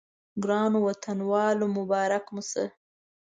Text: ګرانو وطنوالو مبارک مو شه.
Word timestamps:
ګرانو 0.43 0.79
وطنوالو 0.87 1.65
مبارک 1.77 2.25
مو 2.35 2.41
شه. 2.49 2.65